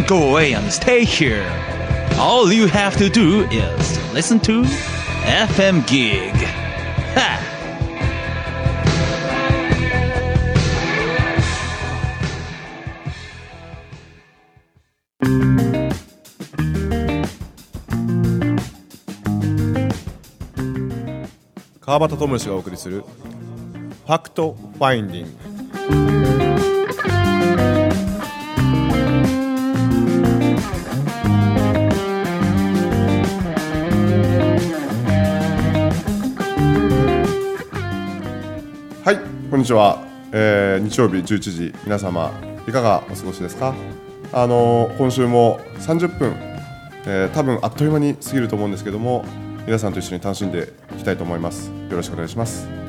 [0.00, 1.44] Don't go away and stay here.
[2.18, 4.62] All you have to do is listen to
[5.24, 6.34] FM Gig.
[7.14, 7.42] Ha!
[21.86, 23.04] 川端智之がお送りする「
[24.06, 25.26] ファクトファインディ
[26.34, 26.39] ング」
[39.61, 39.99] にちは、
[40.31, 41.73] えー日曜日11時。
[41.83, 42.31] 皆様
[42.67, 43.75] いかがお過ごしですか？
[44.33, 46.33] あのー今週も30分、
[47.05, 49.23] えー多分あっという間に過ぎると思うんですけども
[49.65, 51.69] 皆さんと一緒に楽しんでいきたいと思います。
[51.89, 52.80] よろしくお願いします。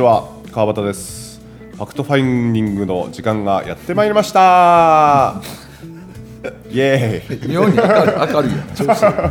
[0.00, 1.40] ちは川端です。
[1.74, 5.42] ファクトファインディングの時間がやってまいりました。
[6.72, 7.52] イエーイ。
[7.52, 8.68] 妙に明るい明るいやん。
[8.74, 9.30] 調子が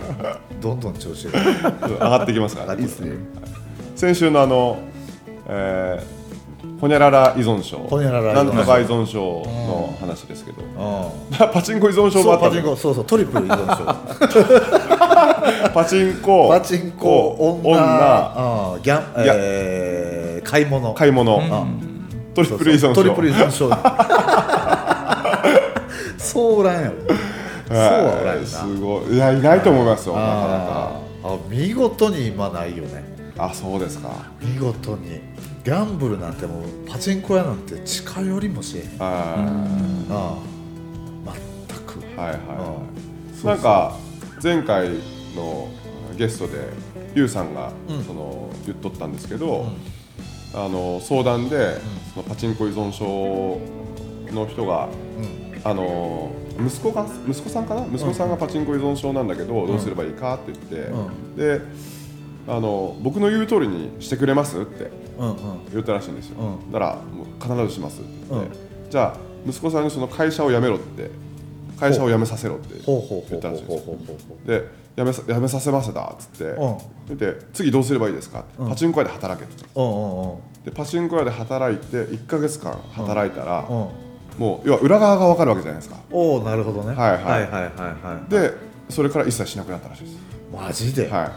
[0.61, 1.41] どんどん調子が
[1.81, 2.73] 上がってきますから。
[2.75, 3.13] いいですね。
[3.95, 4.77] 先週のあの、
[5.47, 6.19] えー
[6.79, 7.77] ホニャララ依存症。
[7.77, 8.43] ホニャララ依存症。
[8.45, 10.63] なんとか依存症の話ですけど、う
[11.53, 12.51] パチンコ依存症もあったの？
[12.53, 13.83] チンコそうそうトリプル依存症。
[15.73, 16.47] パチンコ。
[16.49, 18.75] パチンコ女女。
[18.75, 20.18] うんギャンえー
[20.49, 20.93] 買い物。
[20.93, 21.43] 買い物、うん。
[22.33, 22.93] トリプル依存症。
[22.95, 23.69] トリプル依存症。
[26.17, 26.87] そうおら んや。
[26.89, 26.93] ろ
[27.67, 29.15] そうはおらんすごい。
[29.15, 30.91] いやいないと思いますよなかなか。
[31.23, 33.03] あ見事に今ないよね。
[33.37, 34.09] あそうですか。
[34.41, 35.21] 見事に。
[35.63, 39.35] ギャンブルなんてもうパチンコ屋なんて近寄りもしえあ
[40.09, 40.15] あ
[41.27, 41.33] あ。
[41.67, 41.99] 全く。
[41.99, 42.37] ーはいはい。
[43.43, 43.93] うんなんか
[44.43, 44.89] 前回
[45.35, 45.67] の
[46.17, 46.53] ゲストで
[47.15, 48.03] リュウさんがうん。
[48.03, 49.67] その言っとったんですけど、
[50.53, 51.79] あの相談で
[52.13, 53.59] そのパチンコ依存症
[54.33, 54.87] の人が
[55.17, 55.49] うん。
[55.61, 57.85] あの息子が息子さんかな？
[57.85, 60.57] 息子さんがパチンコ依存症なんだけどどうすればいいかって言っ
[61.35, 61.61] て、で
[62.47, 64.89] あの僕の言う通りにしてくれますって
[65.73, 66.71] 言ったらしいんですよ、うん。
[66.71, 68.89] だからもう必ずしますって言って、うん。
[68.89, 71.11] じゃあ息子さんにその会社を辞めろって
[71.77, 73.85] 会社を辞めさせろって言ったらしいんです
[74.45, 74.63] で
[74.99, 76.43] 辞めさ辞めさせませたっつって、
[77.09, 77.17] うん。
[77.17, 78.41] で次どうすればいいですか？
[78.41, 78.69] って、うん。
[78.69, 80.65] パチンコ屋で働けって言ったん。
[80.65, 83.87] でパチンコ屋で働いて1か月間働いたら、うん。
[84.37, 85.97] もう要は裏側が分かるわけじゃないですか。
[86.11, 86.93] おおなるほどね。
[86.95, 87.23] はいはい。
[87.23, 87.61] はいはいはい
[88.05, 88.31] はい。
[88.31, 88.53] で
[88.89, 90.17] それから一切しなくなったらしいです。
[90.51, 91.31] マジで、はい。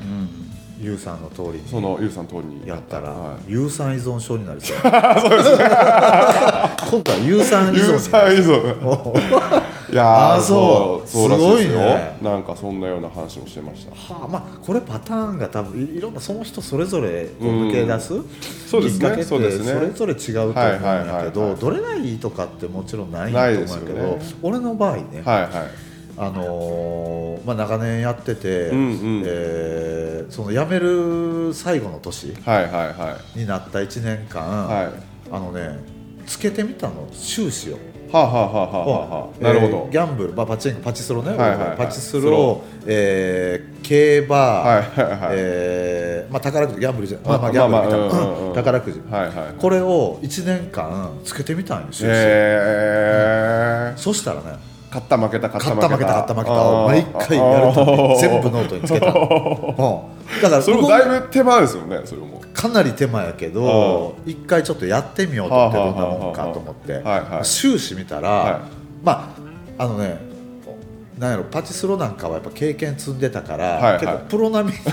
[0.81, 1.69] ゆうさんの通りに。
[1.69, 4.77] そのゆうさん通りにやったら、は有酸依存症になりそう。
[4.83, 5.65] そうですね。
[6.91, 8.85] 今度は有酸い、依存依存。
[8.85, 9.15] お
[9.93, 11.07] いやーあーそう。
[11.09, 11.73] そうらしいですよ。
[11.73, 12.17] すごいね。
[12.23, 13.95] なんかそんなような話もしてました。
[14.15, 18.09] はあ、まあこれパターンが多分いいろんなその人それぞれ抜け出す
[18.71, 19.01] そうですね。
[19.01, 19.73] きっかけってそうですね。
[19.73, 21.25] それぞれ違うと思うんはいはいはいやはい。
[21.27, 24.19] けどどれがいいとかってもちろんないと思うけど、ね。
[24.41, 25.53] 俺の場合ね、はいはい。
[26.17, 29.23] あのーまあ、長年やってて、うんうん。
[29.27, 33.39] えーその辞める最後の年はいはいはい。
[33.39, 34.89] になった1年間、はい。
[35.31, 35.79] あのね
[36.27, 37.79] つけてみたの収支を。
[38.13, 41.77] はあ、はあはあはあはあ、なるほど、えーギャンブル、まあ、パチンコパチスロね、はいはいはい。
[41.79, 48.55] パチスロ、えー競馬、はいはいはいえーまあ、宝くじギャンブルじゃまあまあギまあまあャンブルみたいな、まあうんうんうん。
[48.55, 49.33] 宝くじ、はいはい。
[49.59, 51.87] これを1年間つけてみたんよ。
[51.91, 54.57] 収支、へえそしたらね
[54.89, 56.23] 勝った負けた勝った負けた。
[56.23, 59.07] 負けた勝った負けたを毎回やるために全部ノートにつけた。
[59.13, 66.93] の、うん、だからそれもだいぶ手間ですよねそれもかなり手間やけど一回ちょっとやってみようと思ってどんなもんかと思って。
[66.95, 68.61] はいはい収支見たら、はい。
[69.03, 69.35] ま
[69.79, 70.33] ああのね
[71.19, 74.01] なんやろパチスロなんかはやっぱ経験積んでたから、はいはい。
[74.01, 74.79] 結構プロ並み。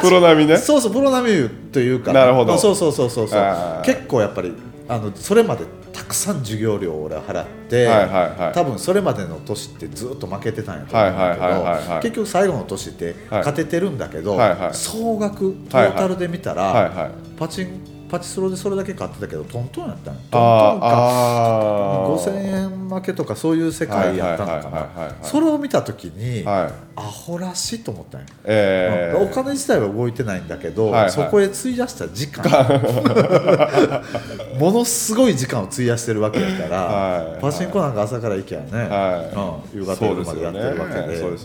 [0.00, 0.58] プロ並みね。
[0.58, 2.12] そうそうプロ並みというか。
[2.12, 2.58] なるほど。
[2.58, 3.42] そうそうそうそうそう。
[3.82, 4.52] 結構やっぱり
[4.88, 8.52] あのそれまでたくさん授業料を俺は払って、はいはいはい。
[8.54, 13.14] 多分それまでの年ってずっと負けてたんやと思うんだけはいはいはいはいはいど結局最後の年ってはい。
[13.40, 17.10] 勝ててるんだけど、はいはい総額トータルで見たら、はいはい。
[17.38, 25.12] パチンパチスロでそれだけ買ってたけどトントンやったんよトントンあかあ5000円負けとかそういう世界やったのかはいはいはいはいはい。
[25.22, 26.72] なそれを見た時に、はい。
[26.96, 31.10] アホらしいと思ったんよ、えー、お金自体は動いてないんだけど、はいはい。
[31.10, 32.44] そこへ費やした時間。
[34.58, 37.40] ものすごい時間を費やしてるわけだから、はい。
[37.40, 39.76] パチンコなんか朝から行けばね、はい。
[39.76, 41.20] うん、夕方夜までやってるわけで。
[41.20, 41.38] そうね。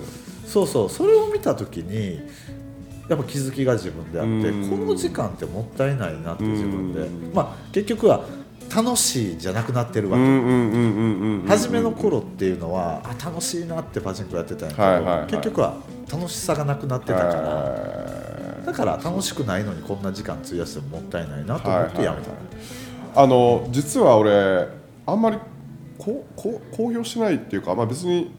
[0.48, 0.90] そうそう。
[0.90, 2.22] それを見た時に
[3.08, 4.70] やっぱ気づきが自分であってうん。
[4.70, 7.02] この時間ってもったいないなって自分で。
[7.02, 7.34] うん。
[7.34, 8.26] まあ結局は
[8.74, 15.28] 楽しいじゃなくなってるわけ、初めの頃っていうのはあ楽しいなってパチンコやってたんやけど、はいはいはい。
[15.28, 15.78] 結局は
[16.12, 24.68] 楽しさがなくなってたから、えだから楽しくないのにこんな時間費やしてももったいないなと思ってやめた、ーあの実は俺
[25.06, 25.38] あんまり
[25.98, 28.32] こうこう公表しないっていうか、まあ、別に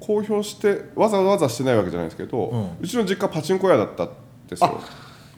[0.00, 4.08] 公表してわざわざしてないわけじゃないですけど、ううんちの実家パチンコ屋だったん
[4.48, 4.80] ですよ。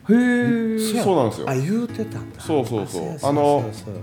[0.09, 1.49] へえそうなんですよ。
[1.49, 2.41] あ言うてたんだ。
[2.41, 3.03] そうそうそう。
[3.05, 4.01] やあのそうや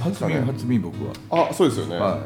[0.00, 1.48] 初耳初耳僕は。
[1.48, 2.18] あそうですよね、は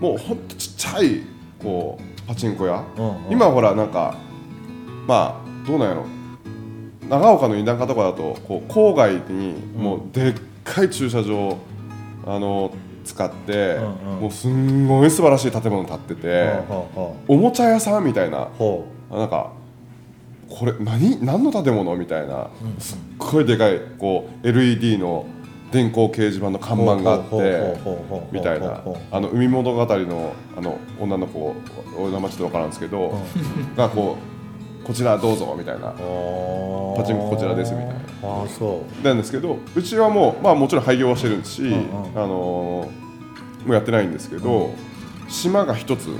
[0.00, 1.22] もうほんとちっちゃい
[1.62, 3.32] こうパチンコ屋、うんうん。
[3.32, 4.16] 今ほらなんか
[5.06, 6.06] まあどうなんやろ。
[7.08, 11.58] 長岡の田舎とかだとこう郊外にもうでっかい駐車場
[12.24, 12.72] あの
[13.04, 14.20] 使って、うんうん。
[14.20, 16.52] もうすんごい素晴らしい建物建ってて、
[17.28, 18.48] おもちゃ屋さんみたいな。
[19.10, 19.16] う。
[19.18, 19.52] なんか
[20.48, 25.26] これ何何の建物みたいな、すっごいでかいこう LED の
[25.70, 27.76] 電光掲示板の看板があって
[28.32, 28.82] みたいな。
[29.12, 31.54] あの海物語のあの女の子
[31.96, 33.14] お名前ちょっと分からんですけど、
[33.76, 34.29] がこう
[34.90, 35.92] こちらどうぞみたいな。
[35.92, 35.92] パ
[36.96, 37.94] パチンコこちらですみたいな。
[38.24, 39.04] ああそう。
[39.04, 41.74] なんですけどうちはもう、まあ、もちろん廃業はしてるんですし、んうん。
[42.16, 43.10] あのー
[43.66, 44.70] もうやってないんですけど、
[45.28, 46.14] 島が一つう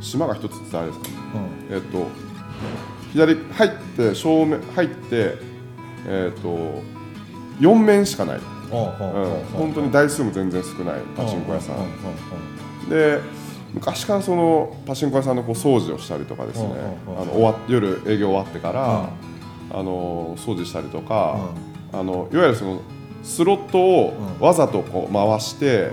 [0.00, 1.14] 島が一つってあれですかね。
[1.14, 1.76] んうん。
[1.76, 2.06] えっと
[3.12, 5.34] 左入って正面入って
[6.06, 6.82] えっと
[7.58, 8.40] 4面しかない、
[8.70, 11.80] ほうん、本当に台数も全然少ないパチンコ屋さん、う
[12.86, 13.20] うで
[13.74, 16.68] 昔からそのパチンコ屋さんのこう掃除をしたりとかですね。
[17.06, 19.10] あの終わ夜営業終わってから、
[19.70, 21.38] あの掃除したりとか、
[21.92, 22.80] あのいわゆるその
[23.22, 24.46] スロットをうん。
[24.46, 25.90] わざとこう回して、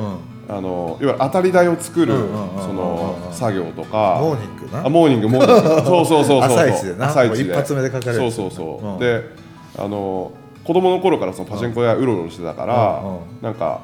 [0.50, 2.14] あのいわゆる当たり台を作る
[2.58, 4.86] その作業とか、モーニングな。
[4.86, 5.82] あモーニングモーニング。
[5.86, 6.42] そうそうそうそう。
[6.42, 7.08] 朝一でな。
[7.10, 7.52] 朝一で。
[7.52, 9.00] 一発目でかかるそうそうそう、うん。
[9.00, 9.22] で
[9.78, 10.32] あの
[10.64, 13.04] 子供の頃からそのパチンコ屋うろうろしてたから、
[13.42, 13.82] なんか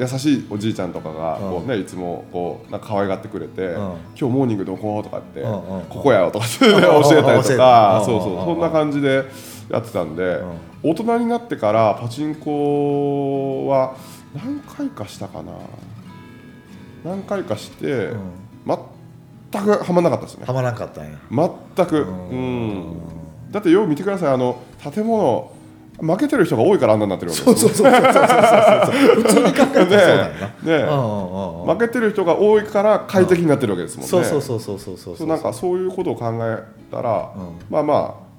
[0.00, 3.74] 優しいおじいちゃんとかがこうねいつもこうなんか可愛がってくれて、ん。
[3.74, 9.24] 今日モーニングどこ?」とかって、ここやよ」とか教えたりとか、うんそうそううんそんな感じで
[9.68, 10.40] やってたんで、
[10.82, 13.94] 大人になってからパチンコは
[14.34, 15.52] 何回かしたかな。
[17.04, 18.10] 何回かして、
[19.52, 20.44] 全くはまんなかったですね。
[20.46, 21.10] はまらんかったんや。
[21.76, 22.06] 全く。
[22.30, 22.96] うん。
[23.50, 24.32] だってよう見てください。
[24.32, 24.56] あの
[24.92, 25.50] 建物
[26.00, 31.66] 負けてる人が多いからあんなになってるわけですよそうそうそうそうそうそう普通に考えたらそうだよな。
[31.66, 34.08] ね負けてる人が多いから快適になってるわけですもんね。
[34.08, 35.26] そうそうそうそうそうそうそう。
[35.26, 37.58] なんかそういうことを考えたら、うん。
[37.68, 38.30] まあまあ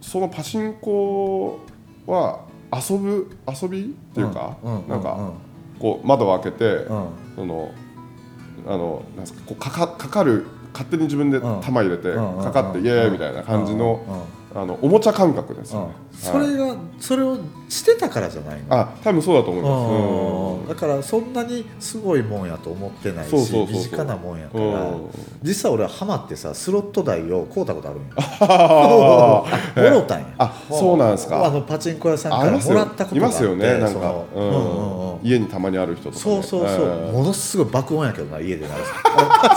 [0.00, 1.58] そのパチンコ
[2.06, 2.40] は
[2.72, 3.84] 遊ぶ遊びっ
[4.14, 4.56] ていうか、
[4.88, 5.32] なんか、うん
[5.78, 7.08] こう窓を開けて、うん。
[7.34, 7.70] その
[8.66, 11.60] あのなんですかこうかかかかる勝手に自分でうん。
[11.60, 14.00] 玉入れて、うんかかって、イエーイみたいな感じの、
[14.56, 17.38] あのおもちゃ感覚ですよね、それがそれを
[17.68, 18.74] してたからじゃないの？
[18.74, 20.68] あ多分そうだと思います、うん。
[20.68, 24.72] だからそんなにすごいもんやと思ってないし身近なもんやかうん。
[24.72, 24.92] ら
[25.42, 28.14] 実際俺はハマってさスロット台を買うたことあるんよ。
[28.16, 29.44] あ
[29.76, 30.26] もろたんや。
[30.38, 31.44] あそうなんですか。
[31.44, 34.42] あのパチンコ屋さんからもらったこといがあってますよねなんそかの、うん。
[34.42, 35.18] うんうんうん。
[35.22, 38.92] 家にたまにある人とか、ね、そうそうそう、えーものすごい爆音やけどな家で鳴らす。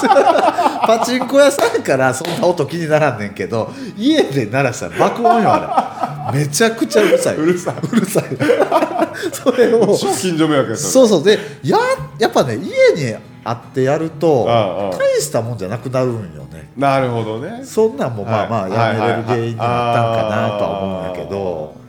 [0.88, 6.40] パチンコ屋さんからそんな音気にならんねんけど家で鳴らしたら爆音よあれ。
[6.40, 7.36] めちゃくちゃうるさい。
[7.38, 7.76] うるさい。
[7.92, 8.24] うるさい。
[9.34, 11.24] それを超近所迷惑やったそうそう。
[11.24, 11.78] でや
[12.18, 16.72] やっぱね家にあってやると大したもんじゃなくなるんよね。
[16.78, 17.62] なるほどね。
[17.64, 21.80] そんなんもまあまあはいやめれる原因になったんかなとは思うんやけど。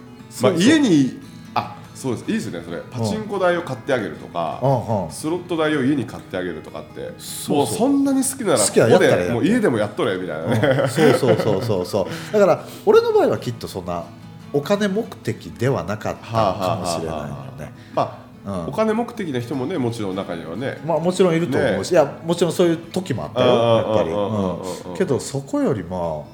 [0.43, 1.20] まあ、家にあ
[2.01, 2.31] そうです。
[2.31, 2.79] いいですねそれ。
[2.91, 5.11] パチンコ台を買ってあげるとか、うんうん。
[5.11, 10.89] スロット台を家に買ってあげるとかってそうもうそんなに好きならここでもう家でもやっとれみたいなね、うん。
[10.89, 12.33] そうそうそうそうそう。
[12.33, 14.05] だから俺の場合はきっとそんな
[14.51, 17.27] お金目的ではなかったかもしれないよ
[17.59, 17.75] ね。
[17.93, 18.67] まあ、うん。
[18.69, 20.81] お金目的な人もねもちろん中にはね。
[20.87, 24.97] まあもちろんいると思うし、いやもちろんそういう時もあったよやっぱり、うん。
[24.97, 26.29] けどそこよりも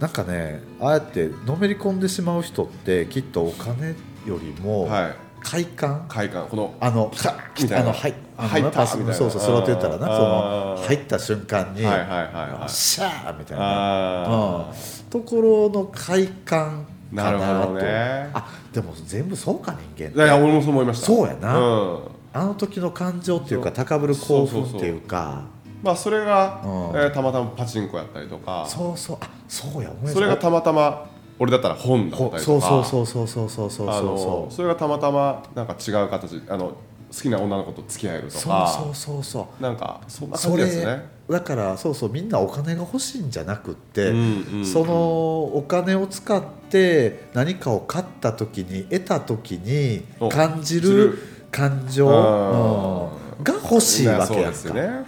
[0.00, 3.94] なんかねああやってのめり込んでしまう人ってきっとお金
[4.26, 5.14] よりもはい。
[5.44, 6.46] 快感、快感。
[6.46, 7.90] このあのみたいな。
[7.90, 8.96] あのはいあの入ったパス。
[8.96, 9.14] みたいな。
[9.14, 12.28] そうそうスロット言ったらなそあのー入った瞬間に、はいはいはい
[12.60, 12.68] はい。
[12.70, 18.30] シャーみたいな、あうん、ところの快感なるほどね。
[18.32, 20.18] あでも全部そうか人間って。
[20.18, 21.06] いや俺もそう思いました。
[21.06, 21.58] そうやな。
[21.58, 21.98] うん。
[22.32, 25.42] あの時の感情っていうか高ぶる興奮っていうか。
[25.82, 26.70] まあそれが、うん。
[26.96, 28.64] えーたまたまパチンコやったりとか。
[28.66, 29.18] そうそう。
[29.20, 31.10] あそうや思いそれがたまたま
[31.42, 32.38] 俺だったら本だったりとか。
[32.38, 36.74] そうそうそうそうそうそうそうあのそそれがたまたまなんか違う形あの好
[37.20, 39.62] きな女の子と付き合えるうそうとかそうそうそう。
[39.62, 51.18] なんかそんな感そじですれねだからそうそうみんなお金が欲しいんじゃなくって、うんうんうんそのお金を使って何かを買った時に得た時にお感じるる。
[51.50, 54.56] 感情、うんうんが欲しいわけやんか。
[54.56, 55.04] そうですよね。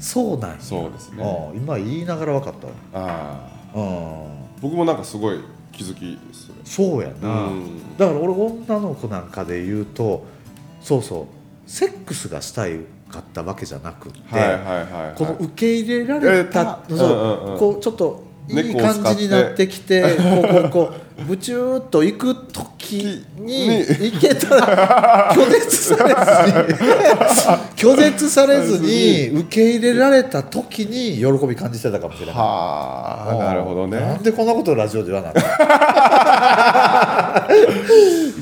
[0.00, 0.56] そうなんや。
[0.58, 1.50] そうですね。
[1.52, 2.72] うん今言いながら分かったわ。
[2.94, 4.24] ああうん。
[4.60, 5.38] 僕もなんかすごい
[5.76, 6.54] 気づきですね。
[6.64, 7.96] そうやな、うん。
[7.96, 10.26] だから俺女の子なんかで言うと
[10.80, 11.28] そうそ
[11.66, 14.18] うセックスがしたいかったわけじゃなくって、
[15.14, 17.58] この受け入れられた、えーたそううんうんうん。
[17.58, 20.08] こうちょっといい感じになってきてこ
[20.40, 23.78] うこうこう ブチューっと行く時にに。
[23.78, 26.78] 行けたら 拒絶されずに
[27.76, 32.34] 拒絶されずに 受け入れられた時に喜び感じてたかもしれない。
[32.34, 35.40] はあなるほどなんねでこんなことをラジオで言わなか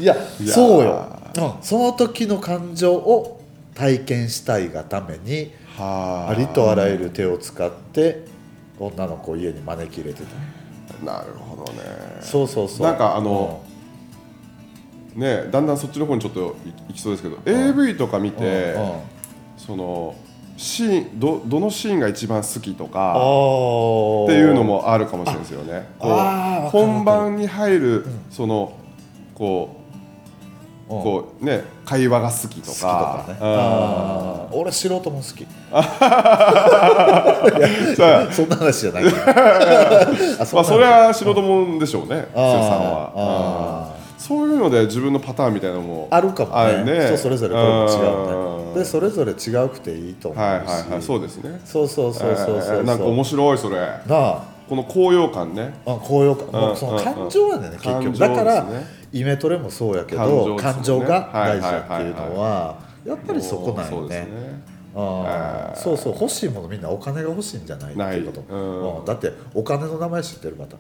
[0.01, 1.07] いやいやそうよ、
[1.37, 1.53] うん。
[1.61, 3.41] その時の感情を
[3.75, 8.25] 体験したいがためにはありとあらゆる手を使って
[8.87, 11.05] 女の子を家に招き入れてた。
[11.05, 11.81] なるほどね。
[12.21, 12.87] そうそうそう。
[12.87, 13.63] なんかあの、
[15.15, 16.57] ねだんだんそっちの方にちょっと
[16.89, 18.93] いいきそうですけど、AV とか見うんて、うん。
[19.57, 20.15] その
[20.57, 24.25] シーンどどのシーンが一番好きとあかー。
[24.25, 25.89] っていうのもあるかもしれないですよね。
[25.99, 28.73] こう本番に入る、その
[29.35, 29.82] こううん
[31.01, 33.39] こうね会話が好きと好きとかかね
[34.53, 35.47] 俺素人も好き。
[37.97, 39.05] ーそんな話じゃない。
[39.09, 43.93] あまあそれは素人もんでしょうね、剛さんは。
[44.19, 47.07] そういうので自分のパターンみたいなのもあるかもね。
[47.07, 47.59] 人それぞれ違
[48.73, 51.03] うでそれぞれ違うくていいと思うし、はいはいはい。
[51.03, 51.61] そうですね。
[51.65, 53.77] そうそうそうそうそうなんか面白いそれ。
[53.77, 54.53] なあ。
[54.69, 55.75] この高揚感ね。
[55.85, 58.67] あ高揚感、もうんうその感情やねんね、うん結局だから、
[59.13, 64.27] イメトレもそうやけ感ど感情が大事だっていうのははやっぱりそこなんよね。
[64.95, 68.99] あそうそう欲しいものみんなお金が欲しいんじゃないっていうこと、うん。
[68.99, 69.05] うん。
[69.07, 70.77] だってお金の名前知ってるまた。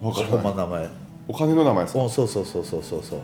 [0.00, 0.88] ほんまの名前。
[1.28, 2.02] お金の名前ですか？
[2.02, 3.18] うんそうそうそうそうそうそう。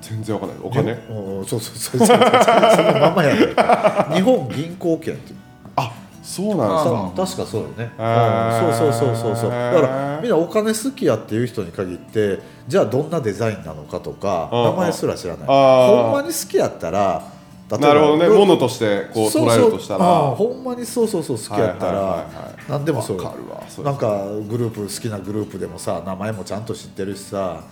[0.00, 0.58] 全然わかんない。
[0.62, 0.92] お金？
[0.92, 2.08] うんうんそうそうそうそう。
[2.08, 3.40] そうそのままやね
[4.16, 5.38] 日本銀行券っていう。
[5.76, 5.92] あ、
[6.22, 7.42] そうなんですか。
[7.42, 9.50] 確かそうよね、うんそうそうそうそうそう。
[9.50, 12.38] だからみんなお金好きやっていう人に限って
[12.68, 15.46] じゃあどんなデザインなのかとかうん名前すら知らない。
[15.46, 17.22] ほんまに好きやったら
[17.70, 18.26] 例えばなるほどね。
[18.26, 20.04] うんものとしてこうそう捉えるとしたら。
[20.04, 22.26] ほんまにそうそうそう好きやったら
[22.68, 23.62] 何でもそうわかるわ。
[23.68, 27.62] それなんかグループ好きなグループでもさ名前もちゃんと知ってるしさ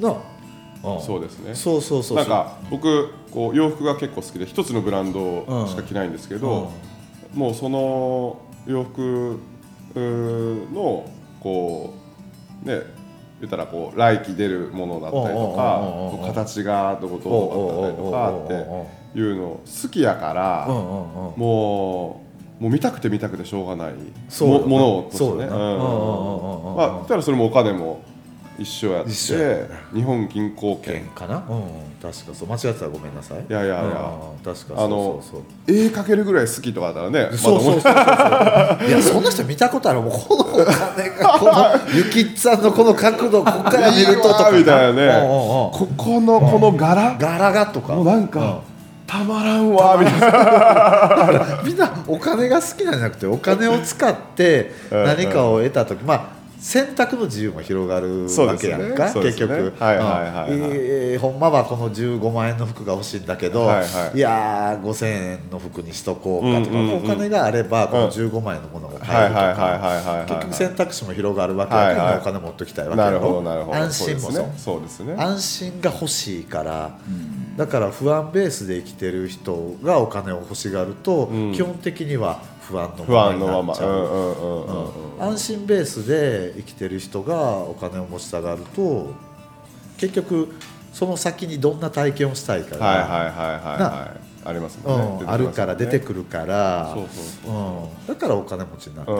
[0.00, 0.14] な
[0.82, 1.54] そうですね。
[1.54, 6.72] そうそうそうなんか僕こう洋服が結構好きで一つのブランドしか着ないんですけど、
[7.34, 9.38] もうその洋服
[9.94, 11.06] の
[11.40, 11.94] こ
[12.64, 12.82] うね
[13.40, 22.22] 言ったらこう来季出るものだったりとか形がどこどうだったりとかっていうの好きやからも
[22.60, 25.46] うもう見たくて見たくてしょうがないもものをとしてね。
[25.46, 25.56] ま
[26.84, 28.02] あ言ったらそれもお金も
[28.60, 29.10] 一緒やって。
[29.10, 29.48] 一緒や。
[29.56, 30.94] ね日本銀行券。
[30.94, 31.62] 券かな、うんうん、
[32.00, 32.48] 確かそう。
[32.48, 33.38] 間違ってたらごめんなさい。
[33.48, 34.12] いやいやいや。
[34.44, 34.88] 確かそうあの
[35.22, 37.92] そうそう絵描けるぐらい好きとかだったらねそうそうまそうそう。
[38.80, 38.88] そう。
[38.88, 41.28] いやそんな人見たことあるもうこのお金が。
[41.40, 44.50] このゆきっさんのこの角度ここから見るととか。
[44.50, 45.06] みたいなね。
[45.06, 45.70] うんうんうん。
[45.70, 47.16] ここのこの柄？
[47.18, 47.94] 柄がとか。
[47.94, 48.60] もうなんか
[49.06, 51.62] たまらんわみたいな。
[51.64, 56.04] みんなお金が好きなんじゃなくてお金を使って何かを得た時。
[56.04, 59.22] まあ選択の自由も広がるわけやんか、ね。
[59.22, 60.52] 結局、はいはいはいはい。
[60.52, 64.20] うんえーほんまはこの15万円の服が欲しいんだけど、はいはいい。
[64.20, 67.04] やー5000円の服にしとこうかとか、うんうんうん。
[67.04, 72.18] お金があればこの15万円のものが買えるとはいはいはいはいか結局選択肢も広がるわけやから、はいはい。
[72.18, 73.78] お金持っときたいわけやなるろほどなるほど。
[73.78, 74.32] 安心もそう。
[74.32, 75.14] ですねそうですね。
[75.18, 76.98] 安心が欲しいから、
[77.56, 81.52] だから不安ベースで生きてる人がお金を欲しがると、ん。
[81.52, 83.74] 基本的には不安の不まま安のまま。
[83.74, 84.84] う、うん
[85.18, 89.12] う安心ベースで生きてる人がお金を持ちたがると
[89.98, 90.54] 結局
[90.92, 94.30] その先にどんな体験をしたいかが、はいはいはいはいはい。
[94.42, 94.82] ありますね。
[94.86, 97.08] うん、あるから出てくるからそう
[97.44, 99.14] そううん、だからお金持ちになってい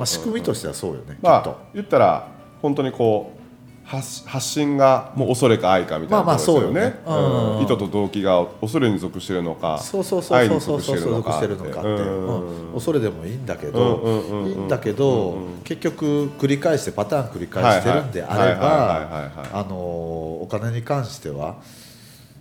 [0.00, 1.56] く仕組みとしてはそうよね、まあと。
[1.74, 2.28] 言ったら
[2.62, 3.45] 本当にこう
[3.86, 12.66] 発発信がもう恐れか愛かみたいなころですよね,、そう意図と動機が恐れに属しているのかそうそうそう愛にそうそう属してるのかしてるのかって、うん。
[12.66, 12.74] うん。
[12.74, 21.54] 恐れでもいいんだけうんどうんいいんだけど結局繰り返してパターン繰り返してるんであればあのお金に関しては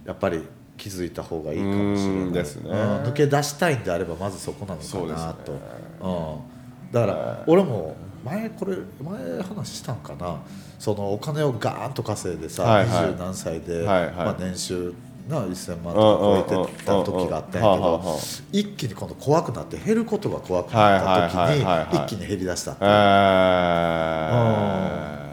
[0.04, 0.42] やっぱり
[0.78, 2.24] 気づいた方がいいかもしれない。
[2.24, 2.34] うん。
[2.34, 2.72] ですね。
[2.72, 2.78] うん。
[3.04, 7.96] 抜け出したいんであればまずそこなのかなと、うん、だから俺も
[8.26, 10.42] 前これ前話したんかな？
[10.80, 13.06] そのお金をガーンと稼いでさ、はいはい。
[13.06, 14.14] 二十何歳で、はいはい。
[14.16, 14.94] まあ、年収
[15.30, 18.20] な1000万とか超えてた時があったんやけど
[18.52, 21.64] 一気に今度怖くなって減ることが怖くはいなった時に
[22.06, 22.88] 一気に減りだしたってえ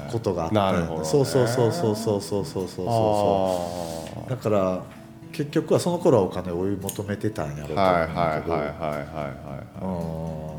[0.06, 1.04] いうことがあったんやね。
[1.04, 2.84] そうそうそうそうそうそうそうそうそ
[4.18, 4.82] うあだから
[5.32, 8.48] 結局はその頃はお金を追い求めてたんやろうと思うんだけ
[9.80, 10.51] ど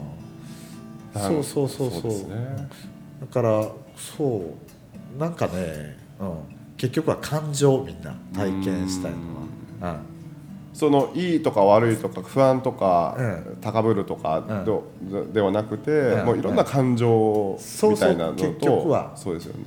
[1.20, 2.12] そうそうそうそう。
[2.30, 2.70] ね。
[3.22, 4.56] だからそ
[5.18, 6.38] うなんかね、うん、
[6.78, 9.18] 結局は感情みんな体験したいの
[9.88, 10.00] は、
[10.74, 14.44] そのいいとか悪いとか不安とか、う高ぶるとか
[15.32, 16.26] ではなくて、うん。
[16.26, 19.12] もういろんな感情みたいなのと、そうそう結局は。
[19.16, 19.64] そうですよね、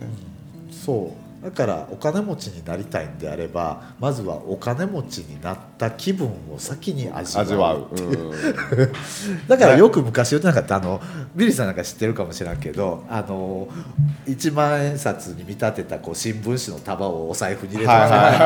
[0.67, 7.87] うん、そうだからお金持ちになりたいんであればまずはお金持ちになった気分を先に味わう。
[9.47, 11.00] だからよく昔言ってなかったあの
[11.37, 13.69] ビリーさんなんか知ってるかもしれんけどあの
[14.26, 18.41] 1万円札に見立てたこう新聞紙の束をお財布に入れてやったやっ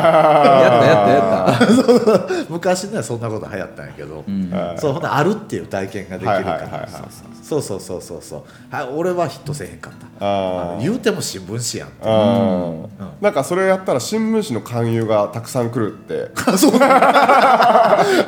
[1.07, 1.67] たやった。
[1.73, 4.53] そう昔ねそんなこと流行ったんやけど、うん。
[4.77, 6.89] そうほんであるっていう体験ができるから、
[7.43, 8.43] そうそうそうそうそう。
[8.71, 10.11] はい俺はヒットせえへんかった。
[10.81, 12.90] 言うても新聞紙やんって
[13.21, 16.31] なんかそれやったら新聞紙の勧誘がたくさん来るって。
[16.57, 16.73] そう。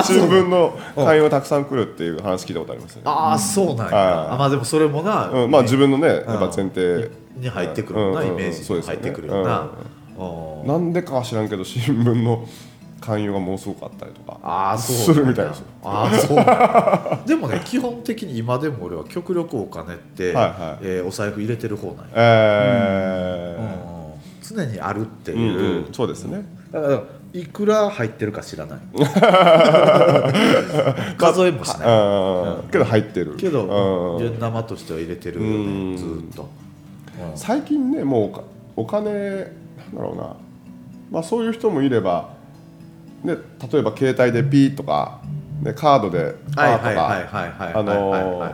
[0.04, 4.34] 新聞の勧誘がたくさん来るっていう話聞いたことありますね、ああそうなんや、はい。
[4.34, 7.10] あまあでもそれもな、うん、まあ自分のねやっぱ前提。
[7.36, 9.00] に入ってくるよな、うんうんイメージにそうですよね。
[9.00, 9.70] 入ってくるよな、
[10.18, 10.66] うん。
[10.66, 12.46] なんでかは知らんけど新聞の
[13.00, 15.66] 勧誘がものすごかったりとかああそうするみたいですよ。
[15.82, 17.26] ああそう。
[17.26, 20.52] でもね基本的に今でも俺は極力お金って、はいはい。
[20.82, 23.91] えーお財布入れてる方なんや、えうん
[24.54, 25.92] 常にあるってーいう、うんうん。
[25.92, 26.44] そうですね。
[26.70, 27.02] だから
[27.34, 28.78] いくら入ってるか知らない。
[31.16, 31.92] 数えもしない、う
[32.66, 32.70] ん。
[32.70, 33.36] けど入ってる。
[33.36, 35.92] けど生としては入れてるようん。
[35.92, 36.44] ねずーっと、う
[37.34, 37.36] ん。
[37.36, 38.32] 最近ねもう
[38.76, 39.22] お金なん
[39.94, 40.36] だろうな、
[41.10, 42.30] まあ、そういう人もいれば、
[43.24, 43.36] ね、
[43.72, 45.20] 例えば携帯でピーとか、
[45.62, 48.52] ね、カードでパーとかあの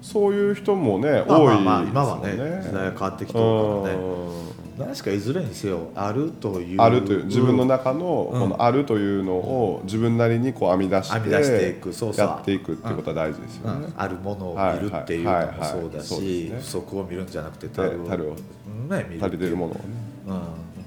[0.00, 3.50] そういう人もねまあ多いまあまあ今はね時代が変わってきてるから
[3.94, 3.98] ね。
[4.42, 4.47] うん
[4.78, 8.40] 何しかいずれにせよあるというあるという自分の中のうん。
[8.40, 12.26] このあるというのを自分なりにこう編み出して編み出していくそうそう。
[12.26, 13.86] やっていくっていうことは大事ですよね。
[13.86, 13.94] うん。
[13.96, 19.82] あるものを見るっていうのもそうだし不足を見るんじゃなくて足るをね見る足りてるものをね。
[20.28, 20.40] うん。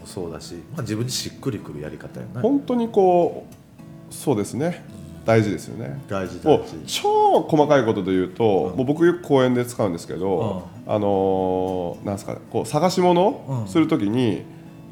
[0.05, 2.41] そうだし、まあ、自分にしっくりくるやり方やな。
[2.41, 4.83] 本当にこうそうですね
[5.25, 6.01] 大事ですよね。
[6.07, 6.77] 大事大事。
[6.85, 13.67] 超細かいことで言うと、もう僕よく講演で使うんですけど、あのーなんですかねこう探し物うん。
[13.67, 14.43] するときに、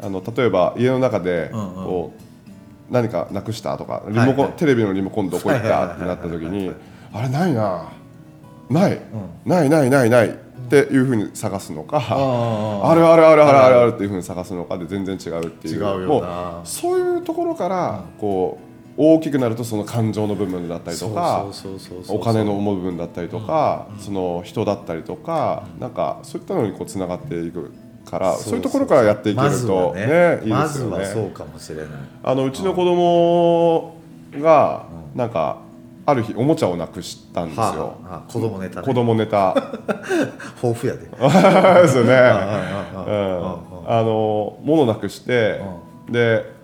[0.02, 1.84] あの例えば家の中でうんうん。
[1.86, 6.72] こう何かなくしたとかリモコン、はいはいテレビのリモコンどこ行ったってなったときに
[7.14, 7.90] あれないな。
[8.70, 9.00] ない、う
[9.50, 10.30] ないないないない。
[10.30, 15.76] っていうふうに探すのか、ああるあるあるあるあるあるっていうふうに探すのかで全然違うっていう。
[15.76, 16.06] 違うよな。
[16.06, 18.69] もうそういうところからこう
[19.02, 21.46] 大きくなるとその感情の部分だったりとか
[22.10, 27.72] お金の部分だったりとかその人だったりとかなんかそういったのにこうつながっていく
[28.06, 31.30] からそういうところからやっていけるとねいいまですよずはそうね。
[31.30, 31.88] かもしれない。
[32.24, 33.96] あのうちの子供
[34.34, 34.86] が
[35.16, 35.60] なんか
[36.06, 37.64] ある日おもちゃをなくしたんですよ。
[37.64, 38.86] はあはあ子供ネタね。
[38.86, 39.56] 子供ネタ。
[40.62, 41.08] 豊富やで。
[41.84, 42.16] ですよね。
[42.18, 45.62] ああうんあの物なくして、
[46.10, 46.59] で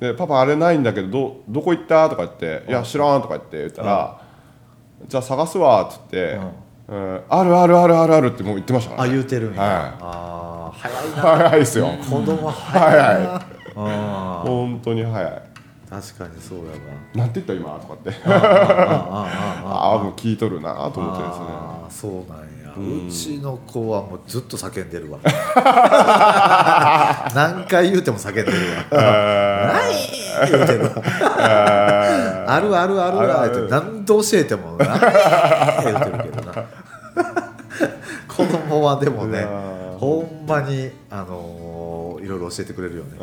[0.00, 2.08] でパパあれないんだけどどどこ行った？
[2.08, 4.20] とか言って「いや知らん」とか言って言ったら
[5.06, 6.40] 「じゃあ探すわ」っつって、
[6.88, 7.20] うん。
[7.28, 9.72] あるあるあるあるある」ってもう言ってましたから、ね、あ言うてるんや、はい。
[10.00, 11.22] ああ早いな。
[11.22, 11.86] 早いですよ。
[11.86, 13.26] 子供早いな、早い。
[13.26, 13.40] あ
[13.76, 15.42] あ本当に早い。
[15.90, 16.68] 確かにそうやわ。
[17.14, 17.78] なんて言った今？
[17.78, 18.10] とかって。
[18.24, 19.28] ああああ
[19.64, 21.46] あああもう聞いとるなと思ってですね。
[21.48, 25.18] ああそうなんや、うちの子はもうずっと叫んでるわ。
[27.34, 28.50] 何回言うても叫んでる
[28.90, 29.72] わ。
[29.72, 29.94] ない
[30.50, 30.90] 言うてるわ
[32.46, 34.88] あるあるあるあるって何度教えても ない
[35.84, 36.60] 言うてるけどな。
[38.28, 39.46] 子供はでもね
[39.98, 43.10] ほんまにあのーいろいろ教えてくれるよね。
[43.18, 43.22] う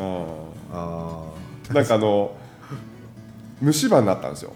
[0.74, 1.20] あ
[1.72, 2.32] んなんかあの
[3.60, 4.52] 虫歯になったんですよ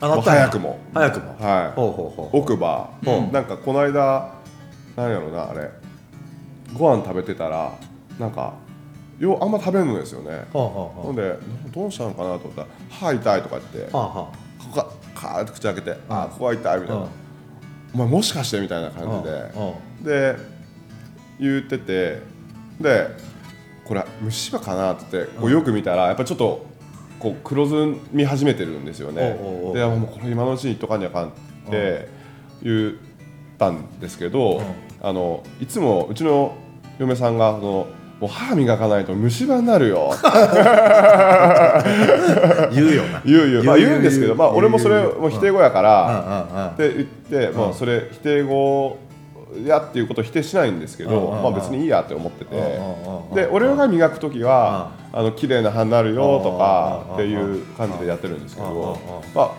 [0.00, 0.78] あもう早くも。
[0.94, 1.36] 早くも。
[1.38, 1.72] はい。
[1.72, 2.40] ほうほうほう。
[2.40, 2.90] 奥歯、
[3.32, 4.32] なんかこの間
[4.96, 5.70] 何やろうなあれ。
[6.74, 7.72] ご飯食べてたら
[8.18, 8.54] なんか
[9.18, 10.30] ようあんま食べるんですよね。
[10.30, 11.36] はあはあんで
[11.72, 14.32] どうしたのかなと思ったら歯痛いとか言ってあはあはこ
[14.70, 17.02] こがカーって口開けてあここが痛いみたいな。
[17.02, 17.08] うん。
[17.92, 19.52] お前もしかしてみたいな感じで。
[20.00, 20.04] うん。
[20.04, 20.36] で
[21.40, 22.22] 言ってて
[22.80, 23.08] で
[23.84, 26.66] これ虫歯かなって言ってこうよく見たらやっぱりちょっと
[27.20, 29.38] こう黒ずみ始めてるんですよね。
[29.74, 31.30] でもうこれ今のうちに言っとかにあかんっ
[31.70, 32.08] て
[32.62, 32.94] 言っ
[33.58, 34.62] たんですけど
[35.02, 36.54] あのいつもうちの
[36.98, 37.86] 嫁さんがその
[38.20, 40.12] もう歯磨かないと虫歯になるよ。
[42.72, 43.22] 言うよな。
[43.24, 46.66] 言う言う、まあ、言うんですけど、まあ、俺もそれもう否定語やかうんらうんうん。
[46.68, 48.98] って言って、まあ、それ否定語
[49.64, 52.54] やっていうことを否定しないんですけど、うんうんうんまあ、別にいいやって思ってて。
[52.54, 58.96] うんうんうんうんで俺が磨く時はあの綺麗な歯になるよとかうんっていう感じでやってるんですけうんうんどうん。
[59.34, 59.50] まあ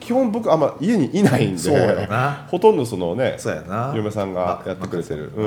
[0.00, 2.06] 基本僕あんま家にいないんで
[2.50, 3.36] ほとんどそのね
[3.94, 5.32] 嫁さんがやってくれてる。
[5.36, 5.46] まう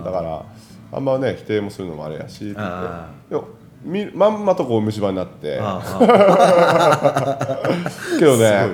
[0.00, 0.04] ん。
[0.04, 0.42] だから
[0.92, 2.54] あんまね否定もするのもあれやし
[3.82, 5.58] みまんまとこう虫歯になって。
[5.62, 5.80] あ
[8.18, 8.66] けどね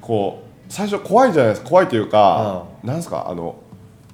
[0.00, 1.70] こう最初怖いじゃないですか。
[1.70, 3.56] 怖いというかなんですかあの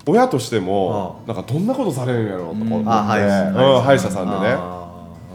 [0.06, 2.88] 親としてもなんかどんなことされるんやろうと思って。
[2.88, 4.54] あ歯医者うん歯医者さんでね。
[4.56, 4.84] あ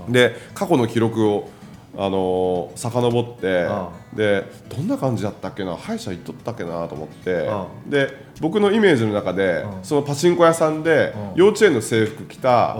[0.09, 1.49] で過去の記録を
[1.95, 7.47] あのー遡ってあでどんな感じだったっけな歯医者行っとったっけなと思って。
[7.47, 11.39] あで僕のイメージの中でそのパチンコ屋さんでうん。
[11.39, 12.75] 幼稚園の制服着た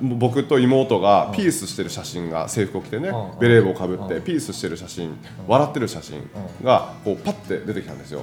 [0.00, 3.38] 僕と妹がピースしてる写真が制服を着てねうん。
[3.38, 4.08] ベレー帽をかぶっうん。
[4.08, 6.22] てピースしてる写真笑ってる写真
[6.64, 8.22] がこうパッて出てきたんですよ。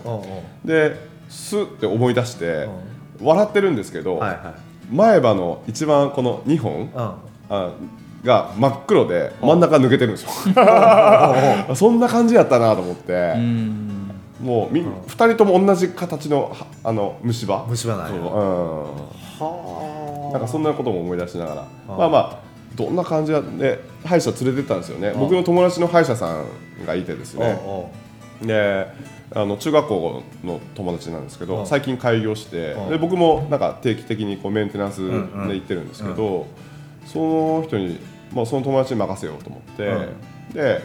[0.65, 0.95] で
[1.29, 2.67] すって思い出して
[3.23, 4.39] 笑ってるんですけどはいはい。
[4.93, 6.89] 前歯の一番この2本うん。
[7.49, 7.71] あ
[8.23, 10.29] が真っ黒で真ん中抜けてるんですよ。
[11.75, 14.11] そんな感じやったなと思ってうん。
[14.41, 17.65] もうみ2人とも同じ形のはあの虫歯？
[17.67, 18.15] 虫歯なんう。
[18.15, 18.19] ん。
[20.31, 21.61] なんかそんなことも思い出しながら。
[21.61, 21.65] あ
[21.97, 22.37] まあまあ
[22.75, 25.13] どんな感じで歯医者連れてったんですよね。
[25.15, 26.45] あ僕の友達の歯医者さん
[26.85, 27.59] がいてですね。
[27.65, 27.87] お
[28.41, 28.87] で
[29.35, 31.49] あの中学校の友達なんですけうん。
[31.49, 32.89] ど最近開業してうん。
[32.89, 35.49] で僕もなんか定期的にこうメンテナンスでんうん。
[35.49, 36.47] 行ってるんですけど
[37.05, 37.99] その人に、
[38.33, 40.07] まあ、その友達に任せようと思って、
[40.53, 40.81] で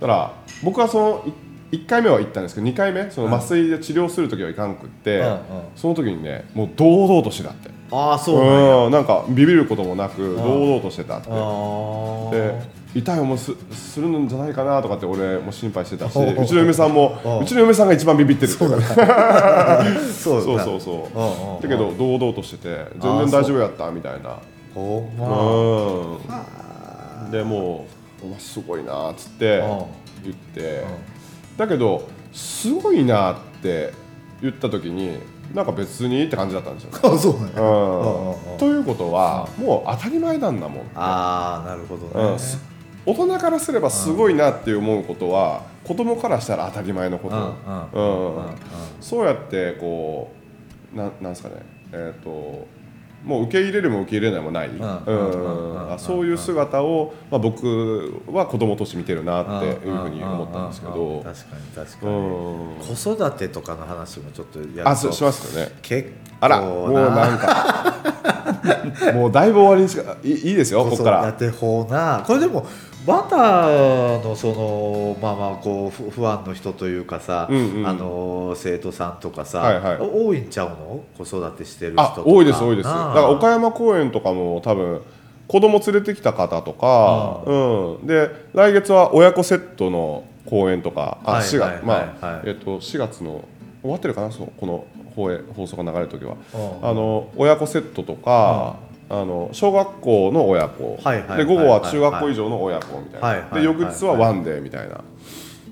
[0.00, 1.24] だから僕はその
[1.72, 5.38] 1回目は行ったんですけど2回目その麻酔で治療する時はいかんくって、うんうん。
[5.76, 7.70] その時にねもう堂々としてたって。
[7.92, 8.74] ああそうなんや。
[8.86, 11.28] うんなんかビビることもなく堂々としてたって。
[11.30, 12.30] あー。
[12.30, 17.42] で痛い思いすするんじゃないかなとかって俺も心配してたしおううちの嫁さんもおう。
[17.42, 18.50] うちの嫁さんが一番ビビってる。
[18.50, 18.70] ってそう
[20.42, 20.80] そうだそう。
[20.80, 21.08] そ
[21.60, 24.38] うだけど堂々としてて全然大丈夫やったみたいな。
[24.74, 24.80] う。
[27.28, 27.30] ん。
[27.30, 27.86] でも
[28.22, 29.62] う「お前すごいな」っつって
[30.24, 30.84] 言って。
[31.56, 33.92] だけど「すごいな」って
[34.42, 35.18] 言った時に
[35.54, 36.90] なんか別にって感じだったんですよ。
[37.02, 37.60] あそうなんや。
[37.60, 38.58] うん。
[38.58, 40.84] ということはもう当たり前なんだもん。
[40.94, 42.32] ああなるほどね。
[42.32, 42.38] うん。
[42.38, 42.69] す
[43.06, 48.44] 大人からすればすごいなって思うことは子供からしたら当たり前のこと、うんうんうんうん。
[49.00, 50.30] そうやってこ
[50.94, 51.56] うななんですかね。
[51.92, 52.68] えっ、と
[53.24, 55.72] もう受け入れるも受け入れないもない、んうんうんうん。
[55.72, 55.92] うん。
[55.92, 61.22] あそういう姿を、まあ、僕は子供として見てるなっていうふうに思ったんですけど。
[61.24, 62.96] 確かに確かうにん。
[62.96, 65.72] 子育てとかの話もちょっとやあるとししますよね。
[65.82, 67.94] 結構あらもうなんか。
[69.14, 71.28] もうだいぶ終わりにしかいいいですよここ子から。
[71.28, 72.22] 育て法な。
[72.26, 72.66] これでも
[73.10, 77.86] バターのそのまあまあこう不不安の人というかさ、うんうん。
[77.86, 79.98] あの生徒さんとかさ、はいはい。
[79.98, 81.04] 多いんちゃうの？
[81.18, 82.28] 子育てしてる人あとか。
[82.28, 82.88] 多いです多いです。
[82.88, 85.02] だから岡山公園とかも多分
[85.48, 92.42] 子供連れてきた方とか、うん、で来月は親子セットの公演とかあはい4月、まあ、はい。
[92.46, 93.44] えっと4月の
[93.82, 94.30] 終わってるかな？
[94.30, 94.84] そうこの
[95.16, 96.36] 放映放送が流れる時は。
[96.54, 96.88] うん。
[96.88, 98.76] あの親子セットとか、
[99.12, 100.96] あの小学校の親子、
[101.36, 105.02] で午後は中学校以上の親子みたいな、で翌日はワンデーみたいな、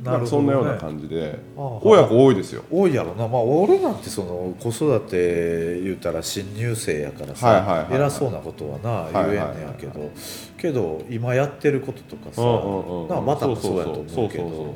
[0.02, 1.38] なんかそんなようなじ感じで。
[1.56, 2.64] 親子多いですよ。
[2.68, 3.28] 多いやろな。
[3.28, 7.94] まあ俺なんてその子育て言うたら新入生やからさ、はいはいはいはい。
[7.94, 10.10] 偉そうなことはな言えんねやけど、
[10.56, 14.74] けど今やってることとかさ、うんなあまたもそうやと思うけど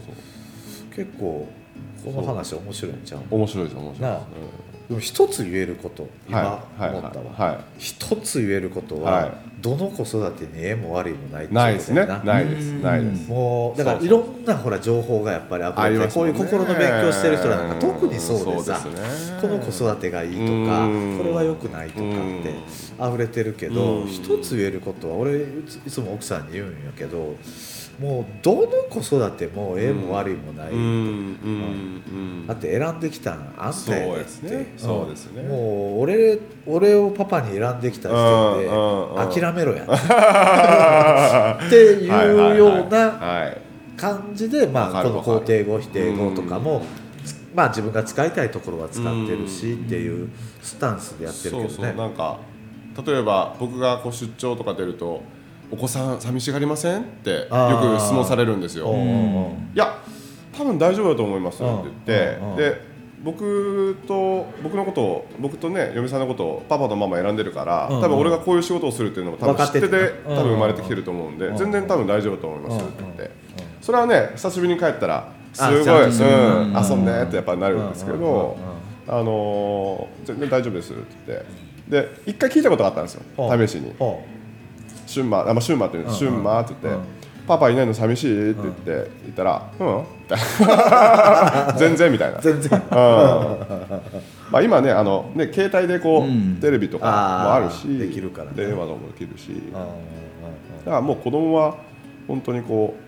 [0.95, 1.49] 結構
[2.05, 4.19] この話面白いんちゃう面白いです面白いなあ。
[4.19, 4.29] です、
[4.93, 7.65] でも一つ言えること今思ったわ、はいはい。
[7.79, 12.01] 一つ言えることは、はいどの子育てにええも悪いもないってないですね。
[12.03, 12.25] ことやな。
[12.35, 12.73] ないです。
[12.73, 13.31] ないです。
[13.31, 18.81] もうだからいろんなほら情報がやっぱり溢ありれてこういう心の勉強してる人らなんか特にそうでさ
[19.41, 20.39] この子育てがいいと
[20.71, 21.19] かうん。
[21.19, 22.11] これは良くないとかっ
[22.43, 22.55] て
[23.09, 24.07] 溢れてるけどうん。
[24.09, 25.47] 一つ言えることは俺い
[25.89, 27.37] つも奥さんに言うんやけど
[28.01, 30.71] もうどの子育てもええも悪いもない
[32.49, 34.51] だって選んできたんあんたやでっそうですね。
[34.51, 35.43] てそうですね。
[35.43, 38.15] もう俺俺をパパに選んできた時
[38.59, 39.21] 点でうん
[39.53, 41.59] うんうん諦めろや。
[41.67, 46.83] っていうようなはい感じで、まあ、この肯定語否定語とかも、
[47.55, 50.29] まあ、自分が使いたいところは使ってるしっていう
[50.61, 51.69] スタンスでやってるけどね。
[51.69, 51.97] そうそう。
[51.97, 52.39] なんか
[53.07, 55.23] 例えば僕がこう出張とか出ると
[55.71, 57.47] 「お子さん寂しがりません?」ってよ
[57.97, 58.93] く質問されるんですよ。
[59.75, 59.99] いや
[60.57, 62.92] 多分大丈夫だと思いますって言って、で
[63.23, 68.03] 僕と僕のことを僕とね嫁さんのことをパパとママ選んでるから、うんうん。
[68.03, 71.53] 多分俺がこういう仕事をするっていうのも多分知ってて分かってて多分生まれてきてると思うんで、うん。
[71.53, 73.29] うん全然多分大丈夫だと思いますって言って、うん。
[73.29, 73.33] うん。
[73.81, 76.85] それはね久しぶりに帰ったらすあごい、うん、うん。
[76.91, 78.53] 遊んでってやっぱなるんですけど、うんうんうん
[79.09, 81.47] あのー全然大丈夫ですって言って。
[81.89, 83.23] で一回聞いたことがあったんですよ
[83.67, 83.93] 試しに。
[83.99, 84.23] ほ
[85.07, 87.01] 「シュンマー」あ、まあ、シュンマーって言うんです「シュンマー」って言って。
[87.01, 89.87] うん「パパいないの寂しい?」って言って言ったら「うん?」
[90.23, 92.39] みたいな全然みたいな。
[92.39, 92.79] う全然。
[92.79, 92.87] うん。
[94.51, 96.57] まあ今ねあのね携帯でこう、うん。
[96.61, 97.13] テレビとかも
[97.55, 98.53] あるしできるからね。
[98.57, 99.51] 電話とかもできるし。
[99.51, 99.73] うん
[100.85, 101.75] だからもう子供は
[102.27, 103.03] 本当にこう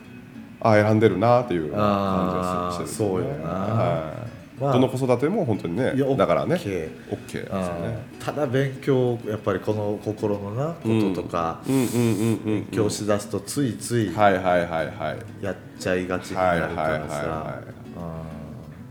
[0.64, 3.50] ああ選んでるなっていう感じがするしてるあーそうよな。
[3.50, 3.74] はい。
[3.74, 4.23] まあ
[4.72, 6.54] どの子育ても本当にねだからね。
[6.54, 6.90] OK
[7.26, 8.06] ですよね。
[8.18, 17.62] ただ勉強やっぱりこの心のなこととか、勉強しだすとついついはいはいはいはいやっちゃいがちになるからはいはいはいさは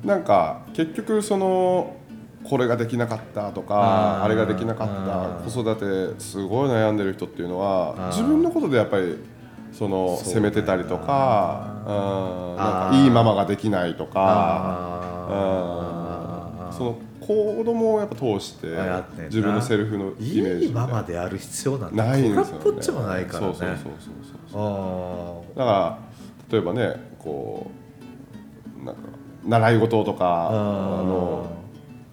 [0.03, 1.95] なんか結局その
[2.43, 9.17] これができなかったとかあれができなかあった子育てすごい悩んでる人っていうのは自分のことでやっぱり
[9.73, 11.91] その責めてたりとかう
[12.53, 12.55] ん。
[12.57, 15.29] なんかいいママができないとか
[16.69, 16.73] うん。
[16.73, 18.67] その子供をやっぱ通して
[19.25, 23.01] 自分のセルフのイメージいいママである必要なんてないんですよね。
[23.01, 23.53] もないからね。
[23.53, 25.55] そうそうそうそうそう。
[25.55, 25.97] あだから
[26.51, 27.71] 例えばねこ
[28.81, 29.01] うなんか
[29.45, 31.57] 習い事とかあの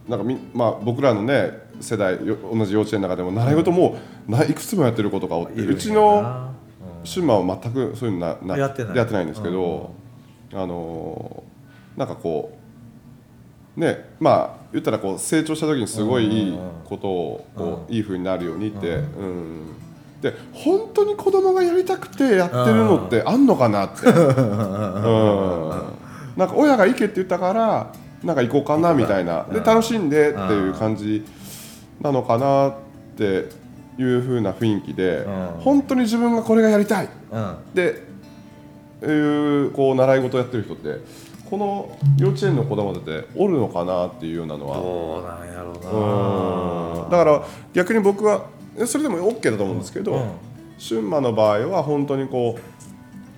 [0.08, 6.52] なんかみ、まあ、僕らのね世代よ同じ幼稚園の中でも習い事もないくつもやってる子とかおってうちの
[7.04, 9.24] シュンマンは全くそういうのななやってない。
[9.24, 9.92] んですけど、
[10.52, 11.42] あの
[11.96, 12.56] なんかこ
[13.76, 19.74] うねまあ言ったらこう成長した時にすごいいいことをこういい風になるようにって、うん、
[20.20, 24.14] で本当に子供がやりたくてやってるのってあんのかなって、 うん、
[26.36, 29.46] なんか親が行けって言ったからなんか行こうかなみたいな。
[29.50, 31.24] で楽しんでっていう感じ
[32.00, 32.72] なのかなっ
[33.16, 33.48] て
[34.00, 35.46] いう風な雰囲気でうん。
[35.60, 37.08] 本当に自分がこれがやりたい。
[37.32, 37.56] うん。
[37.74, 38.08] で
[39.02, 39.06] い
[39.66, 41.00] うこう習い事やってる人って
[41.48, 44.76] この幼稚園の子供っておるのかなっていうようなのは。
[44.76, 47.04] どうなんやろうな。
[47.04, 47.10] うん。
[47.10, 48.46] だから逆に僕は
[48.78, 50.30] えそれでも OK だと思うんですけど、うん。
[50.78, 52.58] 春馬の場合は本当にこ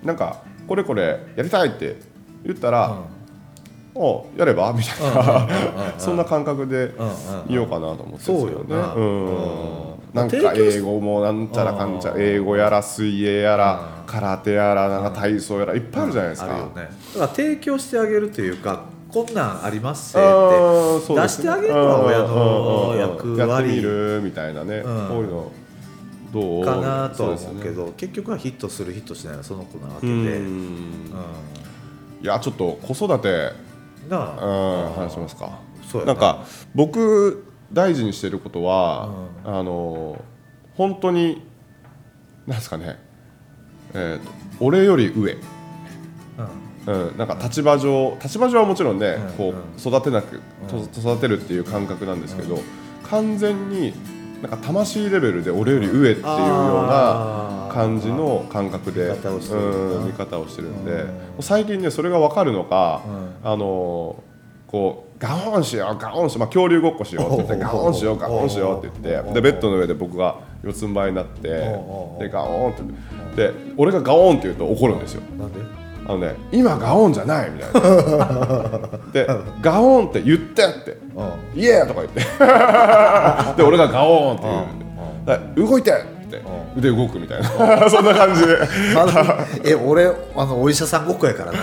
[0.03, 1.97] うなんかこれこれやりたいって
[2.45, 3.01] 言ったら、
[3.95, 4.73] おやれば？
[4.73, 5.47] みたいな、
[5.97, 7.09] そんな感覚でうんう
[7.49, 8.43] んいようかなと思ってるんですよね。
[8.43, 8.93] そうよな。
[8.93, 9.25] うん。
[9.25, 14.11] うんなんか英語もなんちゃらかんちゃうん英語やら水泳やらうん。
[14.11, 16.53] 空手やらなんか体操やらいっぱいあるじゃないですか。
[16.53, 16.73] あるよね。
[16.75, 20.25] だから提供してあげるというかこんなんありますって
[21.13, 23.37] 出してあげるのは親のうんうんうん。
[23.37, 24.83] 役割やってみるみたいなね、ん。
[24.83, 25.51] こういうの
[26.31, 26.65] どう？
[26.65, 30.41] かなとは思うけそど結局はヒットするヒットしないのはその子なわけうで
[32.21, 33.51] いやちょっと子育て、
[34.09, 34.23] なうん
[34.87, 35.59] あ、話しますか。
[35.91, 39.09] そうやなんか僕大事にしてることは、
[39.43, 40.23] あの
[40.75, 41.41] 本当に
[42.47, 42.99] なんですかね、
[43.93, 45.33] えーと俺より上、
[46.87, 46.93] うん。
[46.93, 49.33] うん、なんか立場上立場上はもちろんね、うん。
[49.33, 52.59] こう育てなく、と育てるっていう感覚なんですけど、
[53.09, 53.93] 完全に
[54.41, 56.27] なんか魂レベルで俺より上っていうよう
[56.87, 59.35] な感じの感覚で見方
[60.39, 60.69] をしてる。
[60.69, 61.05] んで、
[61.39, 63.01] 最近ねそれが分かるのか、
[63.43, 64.21] うあの
[64.67, 72.75] こうガオンしようガオンしよう、まあ、恐竜ごっこしようって言ってガオンしようガオンしようって言ってでベッドの上で僕が四つん這いになってでガオンっ
[73.35, 75.21] てで俺がガオンって言うと怒るんですよ。
[75.37, 75.59] なんで？
[76.05, 77.79] あのね、今ガオンじゃないみたいな。
[79.13, 79.27] で、
[79.61, 81.57] ガオンって言ってって、う。
[81.57, 82.19] んイエーとか言って、
[83.55, 85.93] で、俺がガオンって言うんで、動いて
[86.37, 86.45] って、
[86.77, 87.49] 腕動くみたいな、
[87.89, 88.57] そんな感じで。
[88.95, 89.37] まだ。
[89.63, 91.59] え俺あのお医者さんごっこやからな。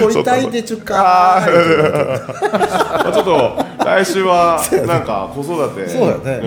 [0.00, 1.36] こここ痛いでちゅかま
[3.08, 5.88] あちょっと、来週はなんか子育て。
[5.88, 6.38] そうだね。
[6.38, 6.42] ん。
[6.42, 6.46] 子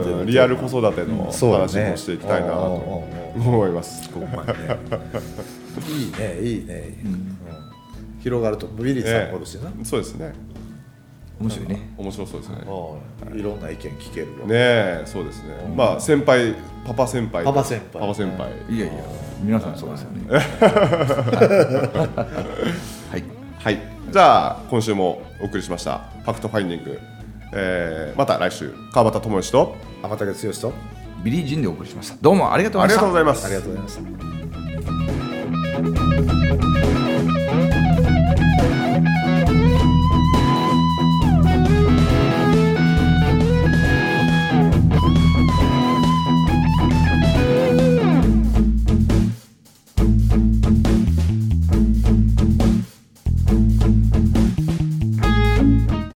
[0.00, 0.24] 育ての。
[0.24, 3.04] リアル子育ての話もしていきたいなと
[3.36, 4.10] 思います。
[5.88, 7.36] いいねいいね、うん。
[8.22, 10.32] 広がるとビリーさんもおるしな、そうですね
[11.42, 11.92] 面白いね。
[11.98, 12.56] 面白そうですね。
[12.66, 13.42] うんい。
[13.42, 14.46] ろんな意見聞けるわ。
[14.46, 15.54] ねえそうですね。
[15.76, 16.54] まあ先輩
[16.86, 17.44] パパ先輩。
[17.44, 18.00] パパ先輩。
[18.00, 18.50] パパ先輩。
[18.70, 18.94] いやいや
[19.42, 20.26] 皆さんそうですよね。
[23.10, 23.24] はい。
[23.58, 23.78] はい。
[24.10, 27.00] じゃあ今週もお送りしました FactFinding。
[27.54, 30.72] えーまた来週川端知義と天竹剛と
[31.22, 32.16] ビリー・ジンでお送りしました。
[32.20, 33.48] どうもありがとうございました。
[33.50, 33.98] がとうございます。
[33.98, 34.28] ありがとうござ
[36.38, 36.61] いました